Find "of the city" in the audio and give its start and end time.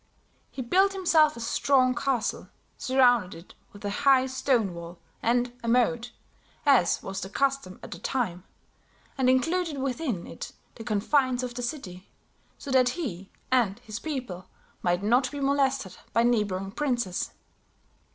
11.43-12.09